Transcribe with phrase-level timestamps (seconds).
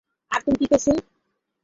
[0.31, 0.91] আর তুমি কী করছো?